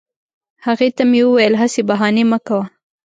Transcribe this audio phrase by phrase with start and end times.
[0.65, 2.65] هغې ته مې وویل هسي بهانې مه کوه